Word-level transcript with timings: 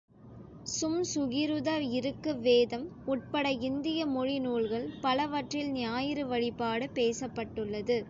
சம்சுகிருத 0.71 1.69
இருக்கு 1.91 2.31
வேதம் 2.39 2.85
உட்பட 3.05 3.49
இந்திய 3.61 4.05
மொழி 4.07 4.39
நூல்கள் 4.39 4.87
பல 5.01 5.27
வற்றில் 5.27 5.71
ஞாயிறு 5.73 6.25
வழிபாடு 6.27 6.87
பேசப்பட்டுள்ளது. 6.93 7.99